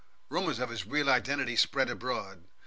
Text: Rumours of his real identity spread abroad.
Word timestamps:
Rumours 0.29 0.57
of 0.57 0.71
his 0.71 0.87
real 0.87 1.11
identity 1.11 1.55
spread 1.55 1.87
abroad. 1.87 2.45